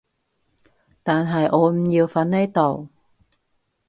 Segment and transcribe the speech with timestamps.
[1.03, 2.89] 但係我唔要瞓呢度